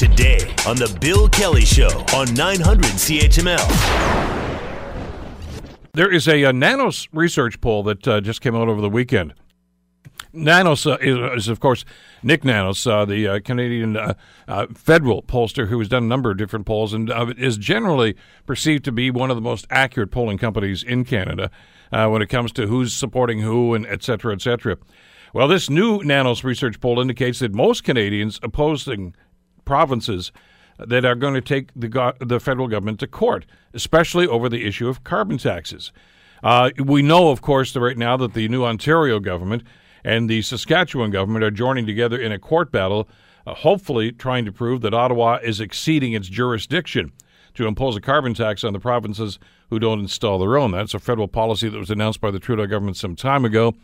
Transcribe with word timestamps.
today 0.00 0.38
on 0.66 0.76
The 0.76 0.96
Bill 0.98 1.28
Kelly 1.28 1.66
Show 1.66 1.90
on 2.14 2.32
900 2.32 2.86
CHML. 2.92 3.68
There 5.92 6.10
is 6.10 6.26
a, 6.26 6.44
a 6.44 6.54
Nanos 6.54 7.06
research 7.12 7.60
poll 7.60 7.82
that 7.82 8.08
uh, 8.08 8.22
just 8.22 8.40
came 8.40 8.56
out 8.56 8.68
over 8.68 8.80
the 8.80 8.88
weekend. 8.88 9.34
Nanos 10.32 10.86
uh, 10.86 10.96
is, 11.02 11.18
is, 11.36 11.48
of 11.48 11.60
course, 11.60 11.84
Nick 12.22 12.44
Nanos, 12.44 12.86
uh, 12.86 13.04
the 13.04 13.28
uh, 13.28 13.40
Canadian 13.40 13.98
uh, 13.98 14.14
uh, 14.48 14.68
federal 14.74 15.22
pollster 15.22 15.68
who 15.68 15.78
has 15.78 15.88
done 15.88 16.04
a 16.04 16.08
number 16.08 16.30
of 16.30 16.38
different 16.38 16.64
polls 16.64 16.94
and 16.94 17.10
uh, 17.10 17.34
is 17.36 17.58
generally 17.58 18.16
perceived 18.46 18.86
to 18.86 18.92
be 18.92 19.10
one 19.10 19.28
of 19.28 19.36
the 19.36 19.42
most 19.42 19.66
accurate 19.68 20.10
polling 20.10 20.38
companies 20.38 20.82
in 20.82 21.04
Canada 21.04 21.50
when 21.90 22.22
it 22.22 22.28
comes 22.28 22.52
to 22.52 22.68
who's 22.68 22.94
supporting 22.94 23.40
who 23.40 23.74
and 23.74 23.84
et 23.84 24.02
cetera, 24.02 24.32
et 24.32 24.40
cetera. 24.40 24.78
Well, 25.34 25.46
this 25.46 25.68
new 25.68 26.02
Nanos 26.02 26.42
research 26.42 26.80
poll 26.80 27.00
indicates 27.00 27.40
that 27.40 27.52
most 27.52 27.84
Canadians 27.84 28.40
opposing 28.42 29.14
provinces 29.70 30.32
that 30.78 31.04
are 31.04 31.14
going 31.14 31.34
to 31.34 31.40
take 31.40 31.68
the, 31.76 31.86
go- 31.86 32.12
the 32.18 32.40
federal 32.40 32.66
government 32.66 32.98
to 32.98 33.06
court, 33.06 33.46
especially 33.72 34.26
over 34.26 34.48
the 34.48 34.66
issue 34.66 34.88
of 34.88 35.04
carbon 35.04 35.38
taxes. 35.38 35.92
Uh, 36.42 36.70
we 36.84 37.02
know, 37.02 37.30
of 37.30 37.40
course, 37.40 37.76
right 37.76 37.96
now 37.96 38.16
that 38.16 38.34
the 38.34 38.48
new 38.48 38.64
Ontario 38.64 39.20
government 39.20 39.62
and 40.02 40.28
the 40.28 40.42
Saskatchewan 40.42 41.12
government 41.12 41.44
are 41.44 41.52
joining 41.52 41.86
together 41.86 42.20
in 42.20 42.32
a 42.32 42.38
court 42.38 42.72
battle, 42.72 43.08
uh, 43.46 43.54
hopefully 43.54 44.10
trying 44.10 44.44
to 44.44 44.50
prove 44.50 44.80
that 44.80 44.92
Ottawa 44.92 45.38
is 45.40 45.60
exceeding 45.60 46.14
its 46.14 46.28
jurisdiction 46.28 47.12
to 47.54 47.68
impose 47.68 47.96
a 47.96 48.00
carbon 48.00 48.34
tax 48.34 48.64
on 48.64 48.72
the 48.72 48.80
provinces 48.80 49.38
who 49.68 49.78
don't 49.78 50.00
install 50.00 50.40
their 50.40 50.58
own. 50.58 50.72
That's 50.72 50.94
a 50.94 50.98
federal 50.98 51.28
policy 51.28 51.68
that 51.68 51.78
was 51.78 51.90
announced 51.90 52.20
by 52.20 52.32
the 52.32 52.40
Trudeau 52.40 52.66
government 52.66 52.96
some 52.96 53.14
time 53.14 53.44
ago. 53.44 53.74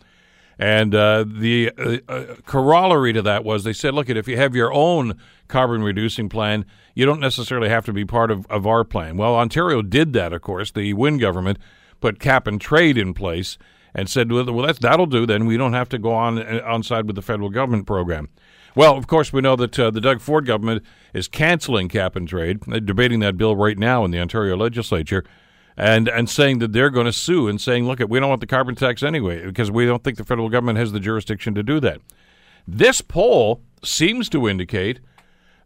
And 0.59 0.95
uh, 0.95 1.25
the 1.27 1.71
uh, 1.79 1.99
uh, 2.09 2.35
corollary 2.47 3.13
to 3.13 3.23
that 3.23 3.45
was 3.45 3.65
they 3.65 3.75
said, 3.75 3.93
look, 3.95 4.09
if 4.09 4.27
you 4.27 4.37
have 4.39 4.55
your 4.55 4.73
own 4.73 5.19
carbon 5.49 5.83
reducing 5.83 6.29
plan, 6.29 6.65
you 6.95 7.05
don't 7.05 7.21
necessarily 7.21 7.69
have 7.69 7.85
to 7.87 7.93
be 7.93 8.07
part 8.07 8.31
of, 8.31 8.47
of 8.47 8.67
our 8.67 8.83
plan. 8.83 9.19
Well, 9.19 9.35
Ontario 9.35 9.83
did 9.83 10.15
that, 10.15 10.33
of 10.33 10.41
course. 10.41 10.71
The 10.71 10.95
Wynne 10.95 11.19
government 11.19 11.59
put 12.01 12.21
cap 12.21 12.47
and 12.47 12.61
trade 12.61 12.97
in 12.97 13.13
place 13.13 13.59
and 13.95 14.09
said, 14.09 14.33
well, 14.33 14.63
that's, 14.63 14.79
that'll 14.79 15.07
do 15.07 15.27
then. 15.27 15.47
We 15.47 15.57
don't 15.57 15.75
have 15.75 15.91
to 15.91 15.99
go 15.99 16.13
on, 16.13 16.39
uh, 16.39 16.63
on 16.65 16.83
side 16.83 17.07
with 17.07 17.17
the 17.17 17.23
federal 17.23 17.51
government 17.51 17.87
program. 17.87 18.29
Well, 18.75 18.97
of 18.97 19.07
course, 19.07 19.33
we 19.33 19.41
know 19.41 19.57
that 19.57 19.79
uh, 19.79 19.91
the 19.91 20.03
Doug 20.03 20.21
Ford 20.21 20.47
government 20.47 20.85
is 21.15 21.29
canceling 21.29 21.89
cap 21.89 22.15
and 22.15 22.29
trade. 22.29 22.61
They're 22.67 22.81
debating 22.81 23.21
that 23.21 23.39
bill 23.39 23.57
right 23.57 23.79
now 23.79 24.05
in 24.05 24.11
the 24.11 24.21
Ontario 24.21 24.57
legislature 24.57 25.25
and 25.77 26.09
and 26.09 26.29
saying 26.31 26.59
that 26.61 26.73
they're 26.73 26.91
going 26.91 27.07
to 27.07 27.13
sue 27.13 27.49
and 27.49 27.61
saying, 27.61 27.87
look, 27.87 28.01
we 28.09 28.19
don't 28.19 28.29
want 28.29 28.41
the 28.41 28.47
carbon 28.47 28.75
tax 28.75 29.03
anyway 29.03 29.45
because 29.45 29.71
we 29.71 29.87
don't 29.87 30.03
think 30.03 30.17
the 30.17 30.25
federal 30.25 30.49
government 30.49 30.79
has 30.79 30.93
the 30.93 31.01
jurisdiction 31.01 31.55
to 31.55 31.63
do 31.63 31.81
that. 31.81 32.01
This 32.67 33.01
poll 33.01 33.63
seems 33.83 34.29
to 34.31 34.49
indicate 34.49 35.01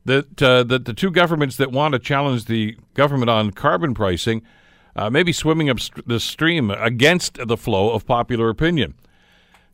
that 0.05 0.43
uh, 0.43 0.65
that 0.65 0.85
the 0.85 0.95
two 0.95 1.11
governments 1.11 1.57
that 1.57 1.71
want 1.71 1.93
to 1.93 1.99
challenge 1.99 2.47
the 2.47 2.77
government 2.95 3.31
on 3.31 3.53
carbon 3.53 3.95
pricing 3.95 4.43
uh, 4.97 5.09
may 5.09 5.23
be 5.23 5.33
swimming 5.33 5.71
up 5.71 5.79
st- 5.79 6.07
the 6.09 6.19
stream 6.19 6.71
against 6.71 7.47
the 7.47 7.57
flow 7.57 7.91
of 7.91 8.07
popular 8.07 8.49
opinion. 8.49 8.95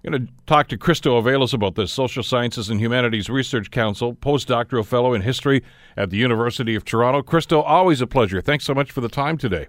I'm 0.05 0.12
going 0.12 0.27
to 0.28 0.33
talk 0.47 0.69
to 0.69 0.78
Christo 0.78 1.21
Aivalis 1.21 1.53
about 1.53 1.75
this, 1.75 1.93
Social 1.93 2.23
Sciences 2.23 2.71
and 2.71 2.78
Humanities 2.81 3.28
Research 3.28 3.73
Council, 3.73 4.15
postdoctoral 4.15 4.87
fellow 4.87 5.15
in 5.15 5.23
history 5.23 5.65
at 5.97 6.11
the 6.11 6.17
University 6.17 6.77
of 6.77 6.84
Toronto. 6.84 7.23
Christo, 7.23 7.61
always 7.61 8.00
a 8.00 8.06
pleasure. 8.06 8.41
Thanks 8.41 8.65
so 8.65 8.73
much 8.73 8.93
for 8.93 9.00
the 9.00 9.09
time 9.09 9.37
today. 9.37 9.67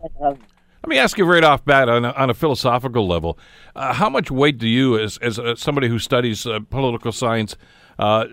Let 0.00 0.90
me 0.90 0.98
ask 0.98 1.18
you 1.18 1.24
right 1.24 1.44
off 1.44 1.64
bat 1.64 1.88
on 1.88 2.04
a, 2.04 2.12
on 2.12 2.30
a 2.30 2.34
philosophical 2.34 3.06
level, 3.06 3.38
uh, 3.74 3.92
how 3.94 4.08
much 4.08 4.30
weight 4.30 4.58
do 4.58 4.68
you, 4.68 4.98
as 4.98 5.18
as 5.18 5.38
uh, 5.38 5.56
somebody 5.56 5.88
who 5.88 5.98
studies 5.98 6.46
uh, 6.46 6.60
political 6.70 7.10
science, 7.10 7.56
uh, 7.98 8.26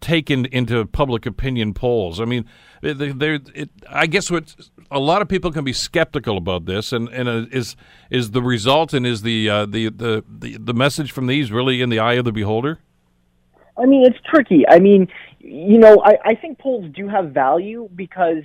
take 0.00 0.28
in, 0.30 0.46
into 0.46 0.84
public 0.86 1.24
opinion 1.24 1.72
polls? 1.72 2.20
I 2.20 2.24
mean, 2.24 2.44
they, 2.82 3.38
it, 3.54 3.70
I 3.88 4.06
guess 4.06 4.30
what 4.30 4.56
a 4.90 4.98
lot 4.98 5.22
of 5.22 5.28
people 5.28 5.52
can 5.52 5.64
be 5.64 5.72
skeptical 5.72 6.36
about 6.36 6.66
this, 6.66 6.92
and, 6.92 7.08
and 7.10 7.28
uh, 7.28 7.46
is 7.52 7.76
is 8.10 8.32
the 8.32 8.42
result 8.42 8.92
and 8.92 9.06
is 9.06 9.22
the, 9.22 9.48
uh, 9.48 9.66
the, 9.66 9.88
the 9.88 10.24
the 10.28 10.58
the 10.58 10.74
message 10.74 11.12
from 11.12 11.28
these 11.28 11.52
really 11.52 11.80
in 11.80 11.90
the 11.90 12.00
eye 12.00 12.14
of 12.14 12.24
the 12.24 12.32
beholder? 12.32 12.80
I 13.78 13.86
mean, 13.86 14.04
it's 14.04 14.18
tricky. 14.28 14.64
I 14.68 14.78
mean, 14.78 15.08
you 15.38 15.78
know, 15.78 16.02
I, 16.04 16.18
I 16.24 16.34
think 16.34 16.58
polls 16.58 16.90
do 16.94 17.08
have 17.08 17.30
value 17.30 17.88
because 17.94 18.44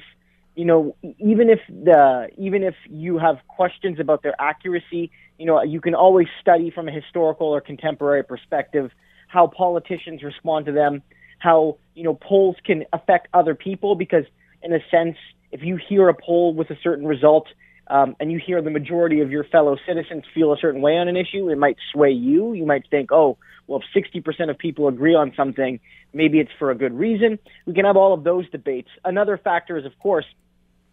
you 0.59 0.65
know, 0.65 0.93
even 1.19 1.49
if 1.49 1.61
the 1.69 2.27
even 2.37 2.63
if 2.63 2.75
you 2.89 3.17
have 3.17 3.37
questions 3.47 3.97
about 3.97 4.23
their 4.23 4.35
accuracy, 4.41 5.09
you 5.37 5.45
know, 5.45 5.63
you 5.63 5.79
can 5.79 5.95
always 5.95 6.27
study 6.41 6.69
from 6.69 6.89
a 6.89 6.91
historical 6.91 7.47
or 7.47 7.61
contemporary 7.61 8.25
perspective 8.25 8.91
how 9.29 9.47
politicians 9.47 10.21
respond 10.21 10.65
to 10.65 10.73
them, 10.73 11.01
how 11.37 11.77
you 11.95 12.03
know 12.03 12.13
polls 12.13 12.57
can 12.65 12.83
affect 12.91 13.29
other 13.33 13.55
people 13.55 13.95
because, 13.95 14.25
in 14.61 14.73
a 14.73 14.79
sense, 14.91 15.15
if 15.53 15.63
you 15.63 15.77
hear 15.77 16.09
a 16.09 16.13
poll 16.13 16.53
with 16.53 16.69
a 16.71 16.77
certain 16.83 17.07
result. 17.07 17.47
Um, 17.91 18.15
and 18.19 18.31
you 18.31 18.37
hear 18.37 18.61
the 18.61 18.69
majority 18.69 19.21
of 19.21 19.31
your 19.31 19.43
fellow 19.45 19.75
citizens 19.87 20.23
feel 20.31 20.53
a 20.53 20.57
certain 20.57 20.79
way 20.79 20.95
on 20.97 21.07
an 21.07 21.17
issue, 21.17 21.49
it 21.49 21.57
might 21.57 21.77
sway 21.91 22.11
you. 22.11 22.53
You 22.53 22.63
might 22.63 22.87
think, 22.91 23.11
oh, 23.11 23.39
well, 23.65 23.81
if 23.81 24.05
60% 24.13 24.47
of 24.51 24.59
people 24.59 24.87
agree 24.87 25.15
on 25.15 25.33
something, 25.35 25.79
maybe 26.13 26.39
it's 26.39 26.51
for 26.59 26.69
a 26.69 26.75
good 26.75 26.93
reason. 26.93 27.39
We 27.65 27.73
can 27.73 27.85
have 27.85 27.97
all 27.97 28.13
of 28.13 28.23
those 28.23 28.47
debates. 28.51 28.89
Another 29.03 29.39
factor 29.39 29.75
is, 29.75 29.85
of 29.85 29.97
course, 29.97 30.25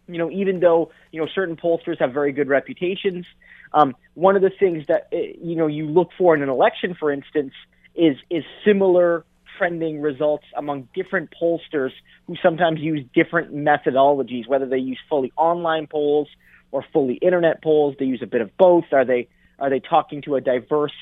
you 0.07 0.17
know, 0.17 0.31
even 0.31 0.59
though 0.59 0.91
you 1.11 1.21
know 1.21 1.27
certain 1.33 1.55
pollsters 1.55 1.99
have 1.99 2.13
very 2.13 2.31
good 2.31 2.47
reputations, 2.47 3.25
um, 3.73 3.95
one 4.13 4.35
of 4.35 4.41
the 4.41 4.49
things 4.49 4.85
that 4.87 5.07
eh, 5.11 5.33
you 5.41 5.55
know 5.55 5.67
you 5.67 5.85
look 5.85 6.09
for 6.17 6.35
in 6.35 6.41
an 6.41 6.49
election, 6.49 6.95
for 6.97 7.11
instance, 7.11 7.53
is 7.95 8.17
is 8.29 8.43
similar 8.65 9.25
trending 9.57 10.01
results 10.01 10.45
among 10.55 10.87
different 10.93 11.33
pollsters 11.41 11.91
who 12.27 12.35
sometimes 12.41 12.79
use 12.79 13.03
different 13.13 13.53
methodologies, 13.53 14.47
whether 14.47 14.67
they 14.67 14.77
use 14.77 14.99
fully 15.09 15.31
online 15.35 15.87
polls 15.87 16.27
or 16.71 16.85
fully 16.93 17.15
internet 17.15 17.61
polls. 17.63 17.95
They 17.99 18.05
use 18.05 18.21
a 18.21 18.27
bit 18.27 18.41
of 18.41 18.55
both. 18.57 18.85
Are 18.91 19.05
they 19.05 19.27
are 19.59 19.69
they 19.69 19.79
talking 19.79 20.21
to 20.23 20.35
a 20.35 20.41
diverse 20.41 20.93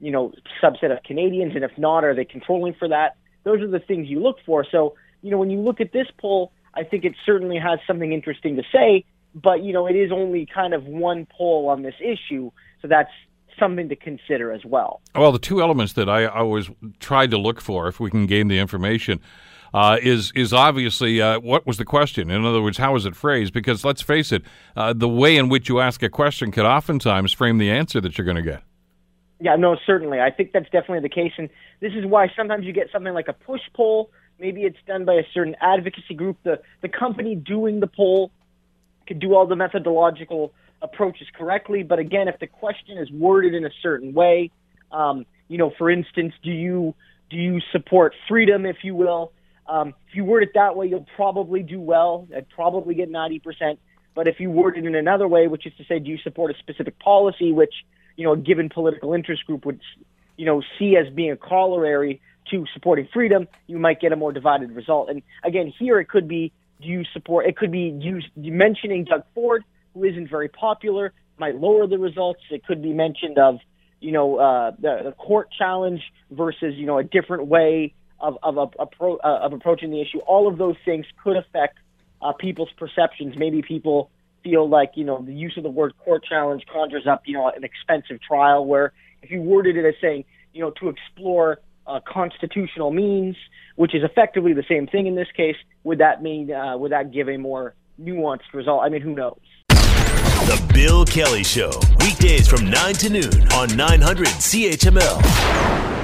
you 0.00 0.10
know 0.10 0.32
subset 0.62 0.90
of 0.96 1.02
Canadians, 1.04 1.54
and 1.54 1.64
if 1.64 1.76
not, 1.78 2.04
are 2.04 2.14
they 2.14 2.24
controlling 2.24 2.74
for 2.74 2.88
that? 2.88 3.16
Those 3.44 3.60
are 3.60 3.68
the 3.68 3.80
things 3.80 4.08
you 4.08 4.20
look 4.20 4.38
for. 4.44 4.64
So 4.70 4.94
you 5.22 5.30
know 5.30 5.38
when 5.38 5.50
you 5.50 5.60
look 5.60 5.80
at 5.80 5.92
this 5.92 6.06
poll 6.18 6.52
I 6.78 6.84
think 6.84 7.04
it 7.04 7.14
certainly 7.26 7.58
has 7.58 7.80
something 7.86 8.12
interesting 8.12 8.56
to 8.56 8.62
say, 8.72 9.04
but 9.34 9.62
you 9.62 9.72
know, 9.72 9.86
it 9.86 9.96
is 9.96 10.12
only 10.12 10.46
kind 10.46 10.74
of 10.74 10.84
one 10.84 11.26
poll 11.26 11.68
on 11.68 11.82
this 11.82 11.94
issue, 12.00 12.50
so 12.80 12.88
that's 12.88 13.10
something 13.58 13.88
to 13.88 13.96
consider 13.96 14.52
as 14.52 14.64
well. 14.64 15.00
Well, 15.14 15.32
the 15.32 15.38
two 15.38 15.60
elements 15.60 15.94
that 15.94 16.08
I 16.08 16.26
always 16.26 16.70
tried 17.00 17.30
to 17.32 17.38
look 17.38 17.60
for, 17.60 17.88
if 17.88 17.98
we 17.98 18.10
can 18.10 18.26
gain 18.26 18.48
the 18.48 18.58
information, 18.58 19.20
uh, 19.74 19.98
is 20.00 20.32
is 20.34 20.52
obviously 20.52 21.20
uh, 21.20 21.40
what 21.40 21.66
was 21.66 21.76
the 21.76 21.84
question? 21.84 22.30
In 22.30 22.44
other 22.44 22.62
words, 22.62 22.78
how 22.78 22.94
was 22.94 23.04
it 23.04 23.14
phrased? 23.14 23.52
Because 23.52 23.84
let's 23.84 24.00
face 24.00 24.32
it, 24.32 24.42
uh, 24.76 24.92
the 24.92 25.08
way 25.08 25.36
in 25.36 25.48
which 25.48 25.68
you 25.68 25.80
ask 25.80 26.02
a 26.02 26.08
question 26.08 26.50
could 26.50 26.64
oftentimes 26.64 27.32
frame 27.32 27.58
the 27.58 27.70
answer 27.70 28.00
that 28.00 28.16
you're 28.16 28.24
going 28.24 28.36
to 28.36 28.42
get. 28.42 28.62
Yeah, 29.40 29.56
no, 29.56 29.76
certainly. 29.86 30.20
I 30.20 30.30
think 30.30 30.52
that's 30.52 30.68
definitely 30.70 31.00
the 31.00 31.08
case, 31.08 31.32
and 31.36 31.48
this 31.80 31.92
is 31.92 32.04
why 32.04 32.28
sometimes 32.36 32.64
you 32.64 32.72
get 32.72 32.88
something 32.92 33.12
like 33.12 33.28
a 33.28 33.32
push 33.32 33.60
poll 33.74 34.10
Maybe 34.38 34.62
it's 34.62 34.78
done 34.86 35.04
by 35.04 35.14
a 35.14 35.24
certain 35.34 35.56
advocacy 35.60 36.14
group. 36.14 36.36
The, 36.44 36.60
the 36.80 36.88
company 36.88 37.34
doing 37.34 37.80
the 37.80 37.86
poll 37.86 38.30
could 39.06 39.18
do 39.18 39.34
all 39.34 39.46
the 39.46 39.56
methodological 39.56 40.52
approaches 40.80 41.26
correctly. 41.36 41.82
But 41.82 41.98
again, 41.98 42.28
if 42.28 42.38
the 42.38 42.46
question 42.46 42.98
is 42.98 43.10
worded 43.10 43.54
in 43.54 43.64
a 43.64 43.70
certain 43.82 44.12
way, 44.12 44.50
um, 44.92 45.26
you 45.48 45.58
know, 45.58 45.72
for 45.76 45.90
instance, 45.90 46.34
do 46.42 46.50
you 46.50 46.94
do 47.30 47.36
you 47.36 47.60
support 47.72 48.14
freedom, 48.28 48.64
if 48.64 48.78
you 48.82 48.94
will? 48.94 49.32
Um, 49.66 49.94
if 50.08 50.14
you 50.14 50.24
word 50.24 50.42
it 50.44 50.50
that 50.54 50.76
way, 50.76 50.86
you'll 50.86 51.06
probably 51.14 51.62
do 51.62 51.78
well. 51.78 52.26
I'd 52.34 52.48
probably 52.48 52.94
get 52.94 53.10
90%. 53.10 53.76
But 54.14 54.28
if 54.28 54.40
you 54.40 54.50
word 54.50 54.78
it 54.78 54.86
in 54.86 54.94
another 54.94 55.28
way, 55.28 55.46
which 55.46 55.66
is 55.66 55.74
to 55.76 55.84
say, 55.84 55.98
do 55.98 56.10
you 56.10 56.18
support 56.18 56.50
a 56.50 56.58
specific 56.58 56.98
policy, 56.98 57.52
which, 57.52 57.74
you 58.16 58.24
know, 58.24 58.32
a 58.32 58.36
given 58.36 58.70
political 58.70 59.12
interest 59.12 59.44
group 59.44 59.66
would, 59.66 59.80
you 60.36 60.46
know, 60.46 60.62
see 60.78 60.96
as 60.96 61.12
being 61.12 61.32
a 61.32 61.36
corollary 61.36 62.20
to 62.50 62.64
supporting 62.74 63.08
freedom, 63.12 63.48
you 63.66 63.78
might 63.78 64.00
get 64.00 64.12
a 64.12 64.16
more 64.16 64.32
divided 64.32 64.72
result. 64.72 65.08
And 65.08 65.22
again, 65.44 65.72
here 65.78 66.00
it 66.00 66.08
could 66.08 66.28
be 66.28 66.52
do 66.80 66.88
you 66.88 67.04
support? 67.12 67.46
It 67.46 67.56
could 67.56 67.72
be 67.72 67.98
you 68.00 68.22
mentioning 68.52 69.04
Doug 69.04 69.24
Ford, 69.34 69.64
who 69.94 70.04
isn't 70.04 70.30
very 70.30 70.48
popular, 70.48 71.12
might 71.38 71.56
lower 71.56 71.86
the 71.86 71.98
results. 71.98 72.40
It 72.50 72.64
could 72.64 72.82
be 72.82 72.92
mentioned 72.92 73.38
of 73.38 73.58
you 74.00 74.12
know 74.12 74.36
uh, 74.36 74.70
the, 74.78 75.00
the 75.04 75.12
court 75.12 75.48
challenge 75.56 76.02
versus 76.30 76.74
you 76.76 76.86
know 76.86 76.98
a 76.98 77.04
different 77.04 77.46
way 77.46 77.94
of 78.20 78.38
of, 78.42 78.58
of, 78.58 78.74
appro- 78.78 79.18
uh, 79.24 79.38
of 79.38 79.52
approaching 79.52 79.90
the 79.90 80.00
issue. 80.00 80.18
All 80.20 80.48
of 80.48 80.58
those 80.58 80.76
things 80.84 81.06
could 81.22 81.36
affect 81.36 81.78
uh, 82.22 82.32
people's 82.32 82.70
perceptions. 82.76 83.34
Maybe 83.36 83.62
people 83.62 84.10
feel 84.44 84.68
like 84.68 84.92
you 84.94 85.04
know 85.04 85.22
the 85.22 85.34
use 85.34 85.54
of 85.56 85.64
the 85.64 85.70
word 85.70 85.94
court 86.04 86.24
challenge 86.28 86.64
conjures 86.72 87.06
up 87.06 87.22
you 87.26 87.34
know 87.34 87.48
an 87.48 87.64
expensive 87.64 88.20
trial. 88.22 88.64
Where 88.64 88.92
if 89.22 89.30
you 89.30 89.42
worded 89.42 89.76
it 89.76 89.84
as 89.84 89.94
saying 90.00 90.24
you 90.52 90.62
know 90.62 90.70
to 90.80 90.88
explore 90.88 91.58
uh, 91.88 92.00
constitutional 92.06 92.90
means, 92.90 93.36
which 93.76 93.94
is 93.94 94.02
effectively 94.04 94.52
the 94.52 94.64
same 94.68 94.86
thing 94.86 95.06
in 95.06 95.14
this 95.14 95.28
case, 95.36 95.56
would 95.84 95.98
that 95.98 96.22
mean 96.22 96.52
uh, 96.52 96.76
would 96.76 96.92
that 96.92 97.12
give 97.12 97.28
a 97.28 97.36
more 97.36 97.74
nuanced 98.00 98.52
result? 98.52 98.82
I 98.84 98.88
mean, 98.88 99.02
who 99.02 99.14
knows? 99.14 99.40
The 99.68 100.70
Bill 100.72 101.04
Kelly 101.04 101.42
Show, 101.42 101.72
weekdays 102.00 102.48
from 102.48 102.70
9 102.70 102.94
to 102.94 103.10
noon 103.10 103.52
on 103.52 103.76
900 103.76 104.26
CHML. 104.28 105.97